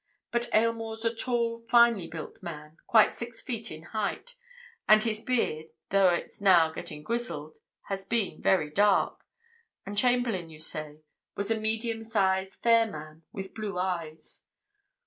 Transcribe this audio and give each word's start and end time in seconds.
But 0.31 0.49
Aylmore's 0.51 1.05
a 1.05 1.13
tall, 1.13 1.59
finely 1.69 2.07
built 2.07 2.41
man, 2.41 2.77
quite 2.87 3.11
six 3.11 3.39
feet 3.43 3.69
in 3.71 3.83
height, 3.83 4.33
and 4.89 5.03
his 5.03 5.21
beard, 5.21 5.67
though 5.91 6.09
it's 6.09 6.41
now 6.41 6.71
getting 6.71 7.03
grizzled, 7.03 7.57
has 7.83 8.03
been 8.03 8.41
very 8.41 8.71
dark, 8.71 9.23
and 9.85 9.95
Chamberlayne, 9.95 10.49
you 10.49 10.57
say, 10.57 11.03
was 11.35 11.51
a 11.51 11.59
medium 11.59 12.01
sized, 12.01 12.63
fair 12.63 12.87
man, 12.87 13.25
with 13.31 13.53
blue 13.53 13.77
eyes." 13.77 14.43